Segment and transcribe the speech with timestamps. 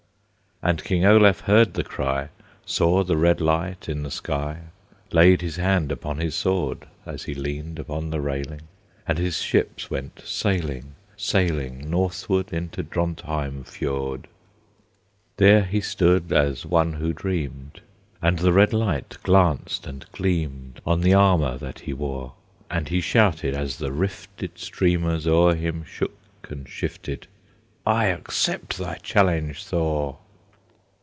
[0.63, 2.29] And King Olaf heard the cry,
[2.67, 4.59] Saw the red light in the sky,
[5.11, 8.67] Laid his hand upon his sword, As he leaned upon the railing,
[9.07, 14.27] And his ships went sailing, sailing Northward into Drontheim fiord.
[15.37, 17.81] There he stood as one who dreamed;
[18.21, 22.33] And the red light glanced and gleamed On the armor that he wore;
[22.69, 26.21] And he shouted, as the rifted Streamers o'er him shook
[26.51, 27.25] and shifted,
[27.83, 30.19] "I accept thy challenge, Thor!"